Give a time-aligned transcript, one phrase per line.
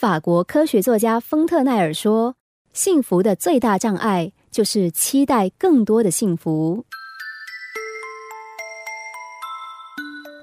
[0.00, 2.34] 法国科学作家丰特奈尔说
[2.72, 6.86] ：“幸福的最大障碍就是期待更多的幸福。”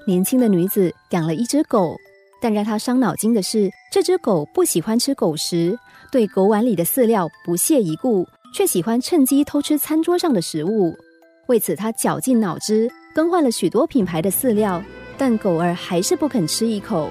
[0.06, 1.96] 年轻的女子养了一只狗，
[2.40, 5.76] 但让她伤脑筋的是，这只狗不喜欢吃狗食，
[6.12, 10.96] 对狗碗里的饲料不屑一顾，却喜欢趁机偷吃餐桌上的食物。
[11.48, 14.80] 为此，她绞尽脑汁更换了许多品牌的饲料，
[15.16, 17.10] 但狗儿还是不肯吃一口。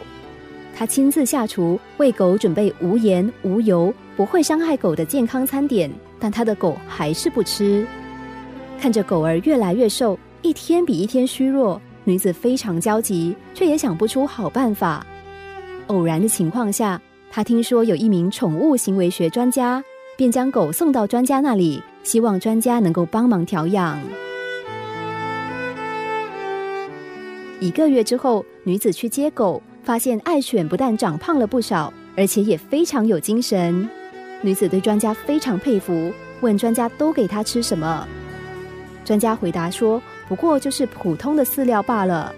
[0.78, 7.83] 他亲自下厨为狗准备无盐无油、不会伤害狗的健康餐点，但他的狗还是不吃。
[8.79, 15.04] 看着狗儿越来越瘦，一天比一天虚弱，女子非常焦急，却也想不出好办法。
[15.88, 19.83] 偶然的情况下，她听说有一名宠物行为学专家，
[20.16, 23.97] 便将狗送到专家那里，希望专家能够帮忙调养。
[27.60, 29.60] 一个月之后，女子去接狗。
[29.87, 33.88] 发现爱犬不但长胖了不少，而且也非常有精神。
[34.41, 38.05] 女子对专家非常佩服，问专家都给它吃什么。
[39.05, 42.35] 专家回答说：“不过就是普通的饲料罢了。”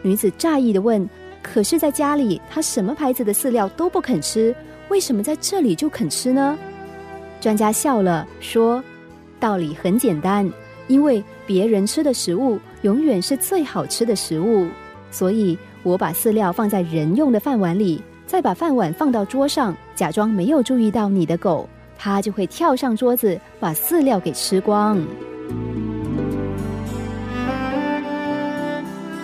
[0.00, 1.06] 女子诧异的问
[1.44, 4.56] ：“可是，在家里它什么牌子的饲料都不肯吃，
[4.88, 6.58] 为什么在这里就肯吃呢？”
[7.42, 8.82] 专家笑了，说
[9.38, 10.50] ：“道理很简单，
[10.88, 14.66] 因为别人吃的食物永远是最好吃的食物，
[15.10, 21.66] 所以。”我把饲料放在人用的饭碗里，再把饭碗放到桌上，假装没有注意到你的狗，
[21.96, 25.02] 它就会跳上桌子把饲料给吃光。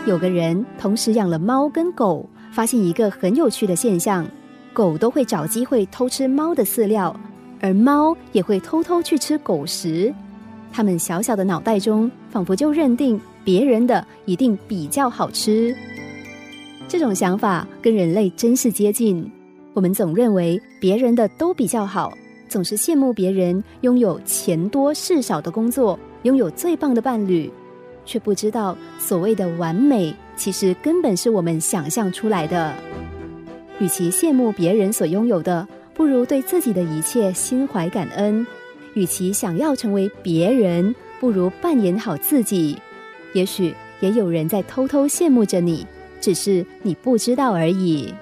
[0.07, 4.27] 有个人同时养了猫跟狗，发现一个很有趣的现象：
[4.73, 7.15] 狗都会找机会偷吃猫的饲料，
[7.61, 10.11] 而猫也会偷偷去吃狗食。
[10.73, 15.73] 它们小小的脑袋中，仿佛就认定别人的一定比较好吃。
[16.89, 19.25] 这种想法跟人类真是接近。
[19.73, 22.13] 我们总认为别人的都比较好，
[22.49, 27.49] 总是羡慕别人拥有钱多事少的工作，拥有最棒的伴侣，
[28.05, 32.75] 却不知道所谓的完美，其实根本是我们想象出来的。
[33.79, 38.45] 与其羡慕别人所拥有的，不如对自己的一切心怀感恩；
[38.95, 42.77] 与其想要成为别人，不如扮演好自己。
[43.37, 45.87] 也许也有人在偷偷羡慕着你。
[46.27, 48.13] 只是你不知道而已。